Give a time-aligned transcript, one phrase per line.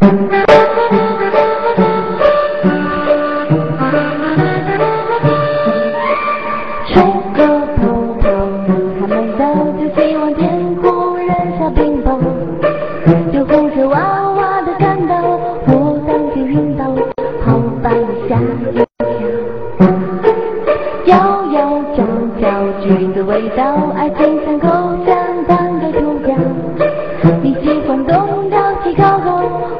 [0.00, 0.08] 吹
[7.34, 7.38] 个
[7.76, 7.82] 泡
[8.20, 8.28] 泡糖
[9.00, 9.14] 还没
[9.78, 11.28] 就希望天空人
[11.58, 12.06] 小冰雹
[13.32, 15.14] 救护车哇哇的赶到
[15.66, 16.84] 我当心晕倒
[17.44, 17.90] 好吧
[18.28, 18.86] 下一条
[21.06, 21.12] 摇
[21.52, 22.04] 摇脚
[22.40, 22.46] 脚
[22.80, 24.77] 橘子味道爱情像个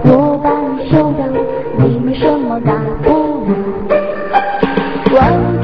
[0.05, 1.21] 我把你收养，
[1.79, 2.73] 你没什么大
[3.03, 3.45] 不
[5.15, 5.58] 了。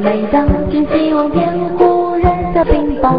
[0.00, 3.18] 每当，真希望骗唬人的冰雹，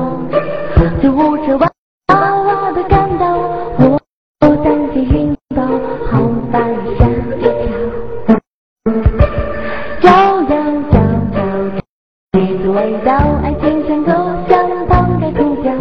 [1.01, 1.67] 救护车哇
[2.07, 3.37] 哇的感到，
[3.79, 3.99] 我
[4.39, 5.63] 担心晕倒，
[6.09, 6.21] 好
[6.51, 7.49] 把你吓一跳。
[10.01, 10.97] 招摇摇
[11.35, 11.37] 摇，
[12.31, 13.11] 橘子味道，
[13.43, 14.11] 爱情像口
[14.47, 15.73] 香糖该吐掉。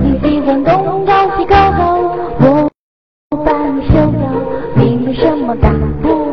[0.00, 1.80] 你喜欢东高西靠后，
[3.30, 4.22] 我把你休掉，
[4.76, 6.23] 你没什么大不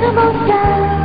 [0.00, 0.95] 的梦想。